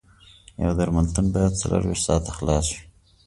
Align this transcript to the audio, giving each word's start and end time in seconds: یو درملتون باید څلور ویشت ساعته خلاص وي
یو 0.63 0.71
درملتون 0.79 1.25
باید 1.33 1.59
څلور 1.61 1.81
ویشت 1.87 2.03
ساعته 2.07 2.31
خلاص 2.37 2.65
وي 2.71 2.79